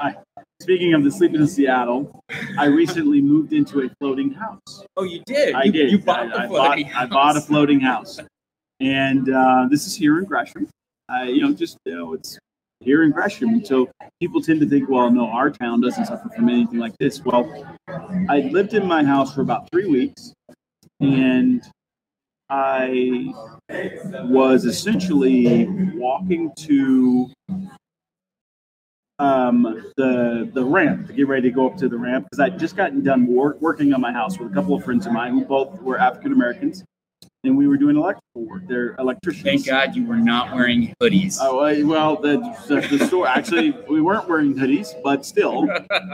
[0.00, 0.16] I,
[0.60, 2.22] speaking of the sleeping in Seattle,
[2.58, 4.84] I recently moved into a floating house.
[4.96, 5.54] Oh, you did.
[5.54, 5.90] I you, did.
[5.90, 8.20] You bought I, the I bought, floating I bought a floating house,
[8.78, 10.68] and uh, this is here in Gresham.
[11.08, 12.38] I, you know, just you know, it's
[12.80, 13.64] here in Gresham.
[13.64, 17.24] So people tend to think, well, no, our town doesn't suffer from anything like this.
[17.24, 17.76] Well,
[18.28, 20.32] I lived in my house for about three weeks,
[21.00, 21.62] and
[22.48, 23.32] I
[24.24, 27.30] was essentially walking to
[29.20, 32.58] um, the the ramp to get ready to go up to the ramp because I'd
[32.58, 35.34] just gotten done work, working on my house with a couple of friends of mine
[35.34, 36.84] who both were African Americans,
[37.44, 38.62] and we were doing electrical work.
[38.66, 39.44] They're electricians.
[39.44, 41.36] Thank God you were not wearing hoodies.
[41.38, 45.68] Oh well, the, the the store actually we weren't wearing hoodies, but still,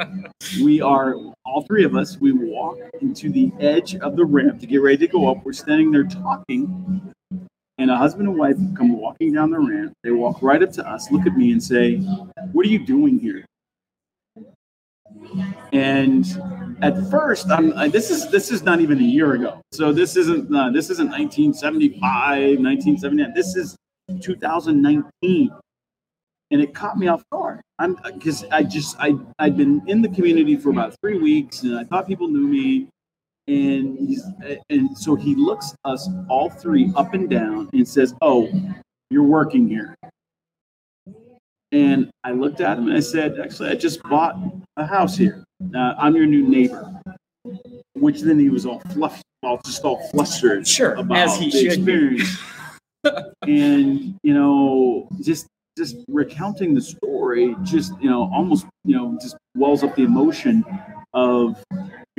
[0.63, 1.15] we are
[1.45, 2.19] all three of us.
[2.19, 5.45] We walk into the edge of the ramp to get ready to go up.
[5.45, 7.15] We're standing there talking,
[7.79, 9.93] and a husband and wife come walking down the ramp.
[10.03, 11.97] They walk right up to us, look at me, and say,
[12.53, 13.45] "What are you doing here?"
[15.73, 16.25] And
[16.83, 19.61] at first, I'm I, this is this is not even a year ago.
[19.73, 22.01] So this isn't uh, this isn't 1975,
[22.59, 23.35] 1979.
[23.35, 23.77] This is
[24.21, 25.51] 2019,
[26.51, 27.61] and it caught me off guard.
[27.79, 31.79] I'm because I just I I'd been in the community for about three weeks, and
[31.79, 32.89] I thought people knew me.
[33.49, 34.25] And he's
[34.71, 38.49] and so he looks us all three up and down and says, "Oh,
[39.11, 39.95] you're working here."
[41.71, 44.37] And I looked at him and I said, "Actually, I just bought
[44.77, 45.45] a house here.
[45.75, 46.93] Uh, I'm your new neighbor."
[47.95, 51.59] Which then he was all fluff, all just all flustered Sure, about as he the
[51.59, 52.39] should experience.
[53.43, 55.47] and you know, just
[55.79, 60.65] just recounting the story, just you know, almost you know, just wells up the emotion
[61.15, 61.63] of.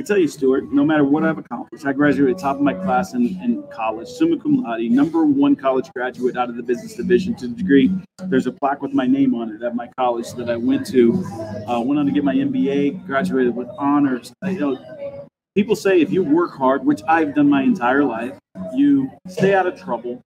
[0.00, 3.14] I tell you, Stuart, no matter what I've accomplished, I graduated top of my class
[3.14, 7.34] in, in college, summa cum laude, number one college graduate out of the business division
[7.34, 7.92] to the degree.
[8.26, 11.24] There's a plaque with my name on it at my college that I went to.
[11.66, 14.32] Uh, went on to get my MBA, graduated with honors.
[14.40, 18.38] I, you know, people say if you work hard, which I've done my entire life,
[18.72, 20.22] you stay out of trouble,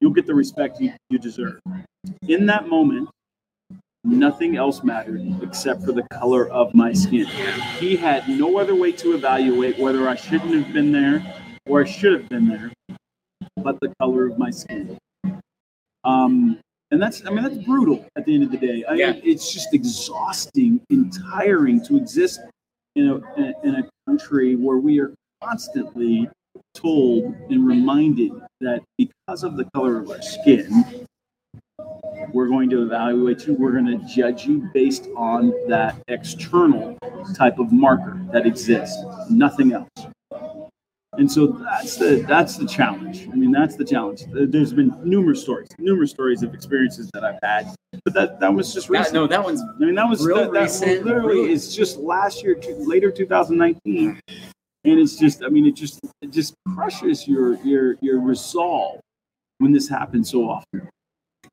[0.00, 1.58] you'll get the respect you, you deserve.
[2.28, 3.08] In that moment,
[4.06, 7.26] nothing else mattered except for the color of my skin.
[7.78, 11.22] He had no other way to evaluate whether I shouldn't have been there
[11.66, 12.72] or I should have been there,
[13.62, 14.96] but the color of my skin.
[16.04, 16.58] Um,
[16.92, 18.84] and that's, I mean, that's brutal at the end of the day.
[18.88, 19.12] I Yeah.
[19.24, 22.40] it's just exhausting and tiring to exist
[22.94, 26.30] in a- in a country where we are constantly
[26.74, 31.05] told and reminded that because of the color of our skin,
[32.36, 36.94] we're going to evaluate you, we're going to judge you based on that external
[37.34, 38.98] type of marker that exists,
[39.30, 39.88] nothing else.
[41.14, 43.26] And so that's the that's the challenge.
[43.32, 44.24] I mean, that's the challenge.
[44.30, 48.74] There's been numerous stories, numerous stories of experiences that I've had, but that that was
[48.74, 49.14] just That- recent.
[49.14, 51.96] no, that one's I mean, that was Real that, that recent, literally real- is just
[51.96, 54.20] last year, to, later 2019,
[54.84, 59.00] and it's just, I mean, it just it just crushes your your your resolve
[59.56, 60.86] when this happens so often.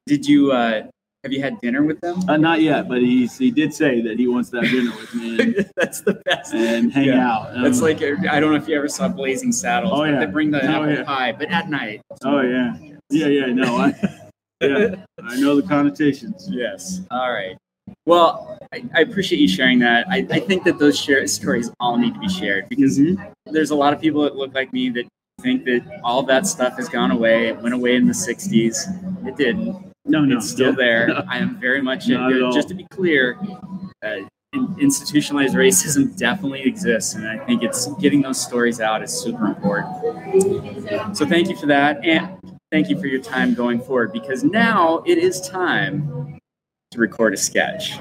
[0.05, 0.83] Did you uh,
[1.23, 2.19] have you had dinner with them?
[2.29, 5.13] Uh, not yet, but he's he did say that he wants to have dinner with
[5.15, 6.53] me and, That's the best.
[6.53, 7.25] and hang Yeah.
[7.31, 7.53] out.
[7.63, 9.93] That's Um, like I don't know if you ever saw Blazing Saddles.
[9.95, 10.19] Oh, yeah.
[10.19, 11.03] They bring the Oh, apple yeah.
[11.03, 12.01] pie, but at night.
[12.25, 12.75] oh yeah,
[13.09, 13.45] yeah, yeah.
[13.47, 13.93] No, I
[14.61, 16.47] yeah, I know the connotations.
[16.51, 17.01] Yes.
[17.09, 17.55] All right.
[18.05, 20.05] Well, I, I appreciate you sharing that.
[20.09, 23.31] I, I think that those share, stories all need to be shared because Mhm.
[23.45, 25.05] there's a lot of people that look like me that
[25.41, 27.47] think that all that stuff has gone away.
[27.47, 28.87] It went away in the 60s.
[29.27, 29.92] It didn't.
[30.05, 30.75] No, no, it's still yeah.
[30.75, 31.23] there.
[31.29, 33.37] I am very much Not at just to be clear.
[34.05, 34.17] Uh,
[34.79, 41.17] institutionalized racism definitely exists, and I think it's getting those stories out is super important.
[41.17, 42.37] So thank you for that, and
[42.71, 46.39] thank you for your time going forward because now it is time
[46.91, 47.97] to record a sketch.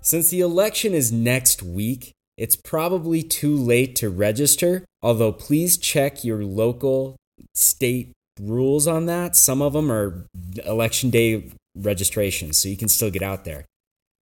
[0.00, 6.24] Since the election is next week, it's probably too late to register, although please check
[6.24, 7.16] your local
[7.54, 9.36] state rules on that.
[9.36, 10.26] Some of them are
[10.64, 13.64] election day registrations, so you can still get out there.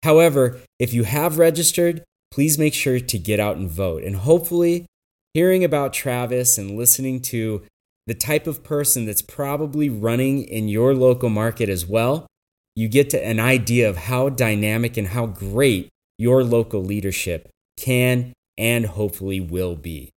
[0.02, 4.02] However, if you have registered, please make sure to get out and vote.
[4.02, 4.86] And hopefully,
[5.34, 7.62] hearing about Travis and listening to
[8.06, 12.26] the type of person that's probably running in your local market as well,
[12.74, 18.32] you get to an idea of how dynamic and how great your local leadership can
[18.56, 20.10] and hopefully will be.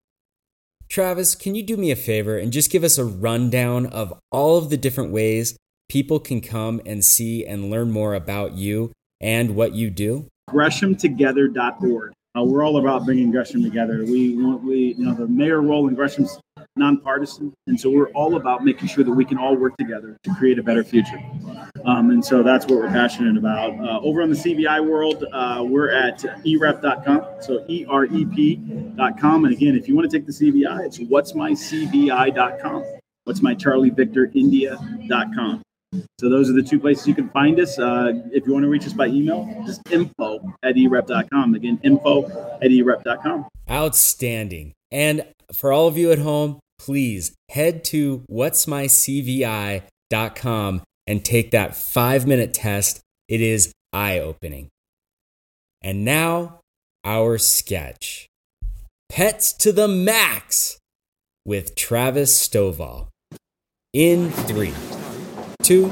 [0.93, 4.59] Travis, can you do me a favor and just give us a rundown of all
[4.59, 5.57] of the different ways
[5.89, 10.27] people can come and see and learn more about you and what you do?
[10.51, 12.13] GreshamTogether.org.
[12.37, 14.05] Uh, we're all about bringing Gresham together.
[14.05, 16.39] We want, we, you know, the mayor role in Gresham's
[16.75, 20.33] nonpartisan, and so we're all about making sure that we can all work together to
[20.35, 21.21] create a better future.
[21.85, 23.79] Um, and so that's what we're passionate about.
[23.79, 29.45] Uh, over on the CVI world, uh, we're at erep.com, so E R E P.com.
[29.45, 32.83] And again, if you want to take the CVI, it's what's my CVI.com.
[33.25, 35.61] What's my Charlie Victor India.com.
[36.19, 37.77] So those are the two places you can find us.
[37.77, 41.55] Uh, if you want to reach us by email, just info at erep.com.
[41.55, 42.25] Again, info
[42.61, 43.45] at erep.com.
[43.69, 44.73] Outstanding.
[44.91, 52.27] And for all of you at home, please head to what'smycvi.com and take that five
[52.27, 52.99] minute test.
[53.29, 54.67] It is eye opening.
[55.81, 56.59] And now,
[57.05, 58.27] our sketch
[59.09, 60.77] Pets to the Max
[61.45, 63.07] with Travis Stovall.
[63.93, 64.73] In three,
[65.61, 65.87] two,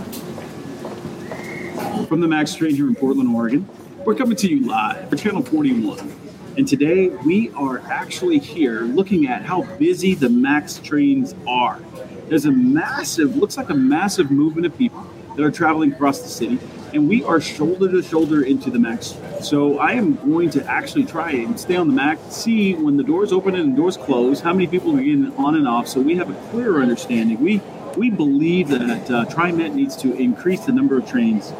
[2.08, 3.70] from the Max Train here in Portland, Oregon.
[4.04, 6.31] We're coming to you live for Channel 41.
[6.58, 11.80] And today we are actually here looking at how busy the Max trains are.
[12.28, 16.28] There's a massive, looks like a massive movement of people that are traveling across the
[16.28, 16.60] city,
[16.93, 19.18] and we are shoulder to shoulder into the Max.
[19.41, 23.04] So I am going to actually try and stay on the Max, see when the
[23.04, 26.02] doors open and the doors close, how many people are getting on and off, so
[26.02, 27.39] we have a clearer understanding.
[27.39, 27.62] We
[27.95, 31.52] we believe that uh, TriMet needs to increase the number of trains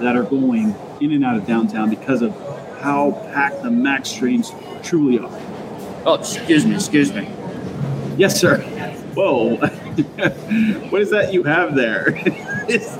[0.00, 2.34] that are going in and out of downtown because of
[2.80, 4.52] how packed the Max trains
[4.82, 5.40] truly are.
[6.06, 7.28] Oh, excuse me, excuse me.
[8.16, 8.60] Yes, sir.
[9.14, 9.56] Whoa.
[10.90, 12.16] what is that you have there?
[12.68, 12.98] is,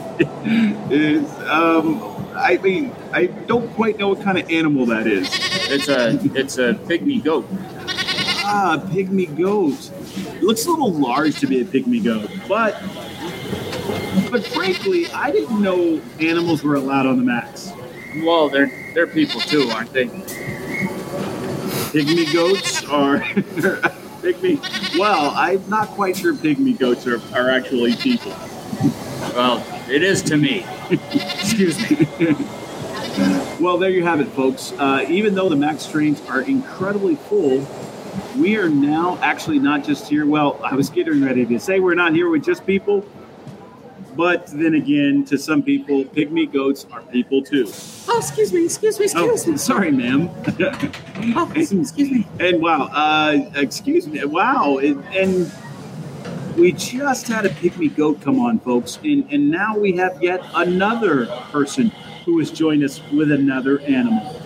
[0.91, 2.03] is, um,
[2.35, 5.29] I mean, I don't quite know what kind of animal that is.
[5.70, 7.47] It's a it's a pygmy goat.
[8.51, 9.91] Ah, pygmy goat.
[10.37, 12.81] It looks a little large to be a pygmy goat, but
[14.31, 17.72] but frankly, I didn't know animals were allowed on the max.
[18.24, 20.06] Well, they're they're people too, aren't they?
[21.92, 23.18] Pygmy goats are
[24.20, 24.98] pygmy.
[24.98, 28.32] Well, I'm not quite sure pygmy goats are, are actually people.
[29.34, 30.66] Well, it is to me.
[30.90, 32.06] Excuse me.
[33.60, 34.72] well, there you have it, folks.
[34.72, 37.66] Uh, even though the max trains are incredibly full,
[38.36, 40.26] we are now actually not just here.
[40.26, 43.04] Well, I was getting ready to say we're not here with just people,
[44.18, 47.68] but then again, to some people, pygmy goats are people too.
[48.08, 49.56] Oh, excuse me, excuse me, excuse oh, me.
[49.56, 50.28] Sorry, ma'am.
[51.36, 52.26] oh, excuse me.
[52.40, 54.24] And wow, uh, excuse me.
[54.24, 55.52] Wow, and, and
[56.56, 60.42] we just had a pygmy goat come on, folks, and, and now we have yet
[60.52, 61.90] another person
[62.24, 64.42] who has joined us with another animal.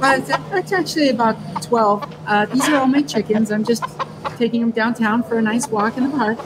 [0.00, 2.16] Well, it's actually about 12.
[2.26, 3.52] Uh, these are all my chickens.
[3.52, 3.84] I'm just
[4.38, 6.38] taking them downtown for a nice walk in the park.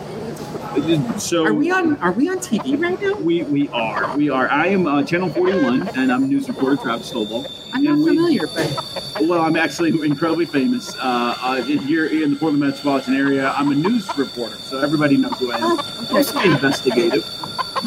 [1.18, 1.96] So are we on?
[1.98, 3.14] Are we on TV right now?
[3.14, 4.16] We we are.
[4.16, 4.50] We are.
[4.50, 7.48] I am uh, Channel 41, and I'm news reporter Travis Stovall.
[7.72, 12.58] I'm not familiar, but well, I'm actually incredibly famous uh, uh, here in the Portland
[12.58, 13.52] metropolitan area.
[13.56, 15.62] I'm a news reporter, so everybody knows who I am.
[15.62, 16.12] Oh, okay.
[16.12, 17.24] Mostly investigative,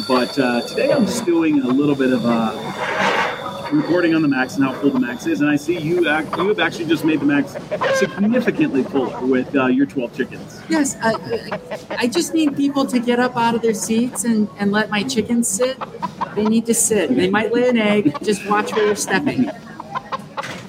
[0.08, 3.17] but uh, today I'm just doing a little bit of uh,
[3.72, 5.40] reporting on the max and how full the max is.
[5.40, 7.52] And I see you act, you have actually just made the max
[7.98, 10.62] significantly fuller with uh, your 12 chickens.
[10.68, 11.18] Yes, uh,
[11.90, 15.02] I just need people to get up out of their seats and, and let my
[15.02, 15.78] chickens sit.
[16.34, 17.14] They need to sit.
[17.14, 18.16] They might lay an egg.
[18.22, 19.50] Just watch where you're stepping.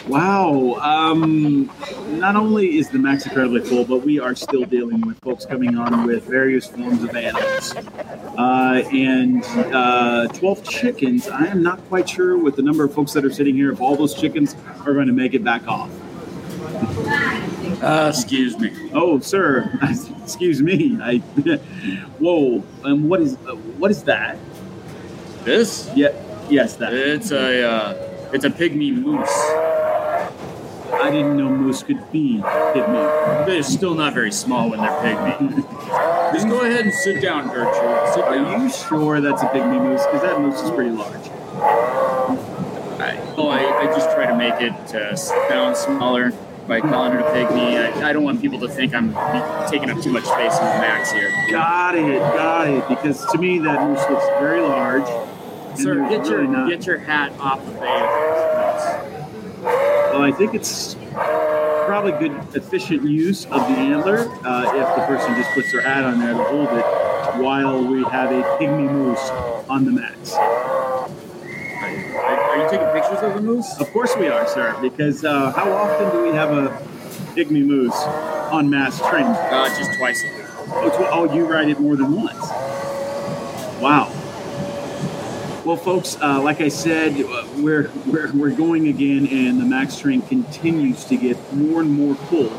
[0.09, 0.73] Wow.
[0.81, 1.71] Um,
[2.17, 5.77] not only is the max incredibly full, but we are still dealing with folks coming
[5.77, 7.75] on with various forms of animals.
[8.35, 13.13] Uh, and uh, 12 chickens, I am not quite sure with the number of folks
[13.13, 15.91] that are sitting here if all those chickens are going to make it back off.
[17.83, 18.89] Uh, excuse me.
[18.91, 19.71] Oh, sir.
[20.23, 20.97] excuse me.
[20.99, 21.17] I.
[22.17, 22.63] Whoa.
[22.83, 24.39] And what is uh, what is that?
[25.43, 25.89] This?
[25.95, 26.09] Yeah.
[26.49, 26.93] Yes, that.
[26.93, 29.29] It's a uh, it's a pygmy moose.
[30.93, 33.45] I didn't know moose could be pygmy.
[33.45, 36.33] They're still not very small when they're pygmy.
[36.33, 38.13] Just go ahead and sit down, Gertrude.
[38.13, 40.05] Sit Are you sure that's a pygmy moose?
[40.05, 41.27] Because that moose is pretty large.
[43.01, 46.31] I, well, I, I just try to make it uh, sound smaller
[46.67, 47.77] by calling it a pygmy.
[47.77, 49.15] I, I don't want people to think I'm
[49.69, 51.31] taking up too much space in the max here.
[51.49, 52.87] Got it, got it.
[52.87, 55.07] Because to me, that moose looks very large.
[55.79, 56.69] Sir, get your not...
[56.69, 57.81] get your hat off the face.
[60.11, 60.95] Well, I think it's
[61.85, 66.03] probably good, efficient use of the antler uh, if the person just puts their hat
[66.03, 66.85] on there to hold it
[67.41, 69.29] while we have a pygmy moose
[69.69, 70.33] on the Max.
[70.33, 71.07] Are,
[71.79, 73.79] are you taking pictures of the moose?
[73.79, 76.69] Of course we are, sir, because uh, how often do we have a
[77.35, 77.95] pygmy moose
[78.51, 79.25] on Max train?
[79.25, 80.45] Uh, just twice a week.
[80.71, 82.49] Oh, tw- oh, you ride it more than once.
[83.81, 84.08] Wow.
[85.69, 89.99] Well, folks, uh, like I said, uh, we're, we're, we're going again, and the Max
[89.99, 92.51] train continues to get more and more full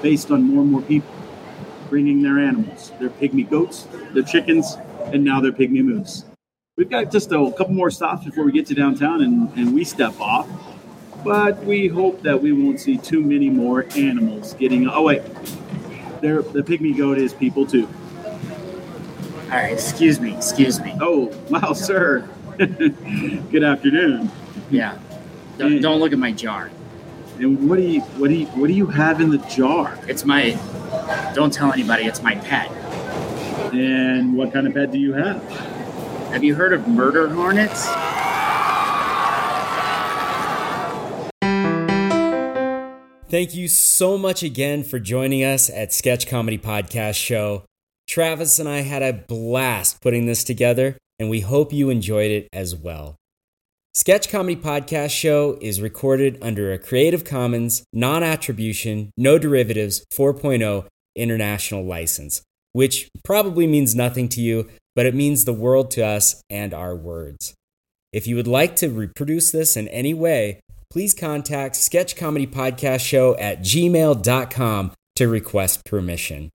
[0.00, 1.12] based on more and more people
[1.90, 4.78] bringing their animals their pygmy goats, their chickens,
[5.12, 6.24] and now their pygmy moose.
[6.78, 9.84] We've got just a couple more stops before we get to downtown and, and we
[9.84, 10.48] step off,
[11.22, 14.88] but we hope that we won't see too many more animals getting.
[14.88, 15.20] Oh, wait,
[16.22, 17.86] there, the pygmy goat is people too.
[19.50, 20.96] All right, excuse me, excuse me.
[20.98, 22.26] Oh, wow, sir.
[23.50, 24.30] Good afternoon.
[24.68, 24.98] Yeah.
[25.58, 26.70] Don't, don't look at my jar.
[27.38, 29.96] And what do you what do you what do you have in the jar?
[30.08, 30.58] It's my.
[31.34, 32.04] Don't tell anybody.
[32.04, 32.68] It's my pet.
[33.72, 35.40] And what kind of pet do you have?
[36.32, 37.86] Have you heard of murder hornets?
[43.30, 47.64] Thank you so much again for joining us at Sketch Comedy Podcast Show.
[48.08, 52.48] Travis and I had a blast putting this together, and we hope you enjoyed it
[52.52, 53.16] as well.
[53.94, 60.86] Sketch Comedy Podcast Show is recorded under a Creative Commons, non attribution, no derivatives 4.0
[61.16, 62.42] international license,
[62.72, 66.94] which probably means nothing to you, but it means the world to us and our
[66.94, 67.54] words.
[68.12, 70.60] If you would like to reproduce this in any way,
[70.90, 76.50] please contact Sketch Comedy Podcast Show at gmail.com to request permission.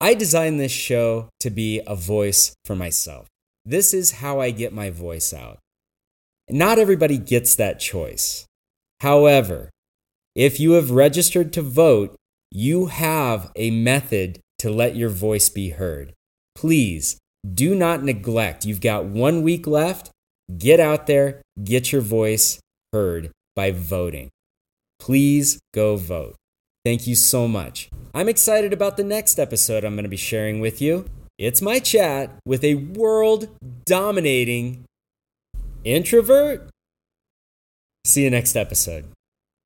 [0.00, 3.26] I designed this show to be a voice for myself.
[3.68, 5.58] This is how I get my voice out.
[6.48, 8.46] Not everybody gets that choice.
[9.00, 9.68] However,
[10.34, 12.16] if you have registered to vote,
[12.50, 16.14] you have a method to let your voice be heard.
[16.54, 18.64] Please do not neglect.
[18.64, 20.10] You've got one week left.
[20.56, 22.58] Get out there, get your voice
[22.94, 24.30] heard by voting.
[24.98, 26.36] Please go vote.
[26.86, 27.90] Thank you so much.
[28.14, 31.04] I'm excited about the next episode I'm going to be sharing with you.
[31.38, 33.48] It's my chat with a world
[33.84, 34.84] dominating
[35.84, 36.68] introvert.
[38.04, 39.04] See you next episode.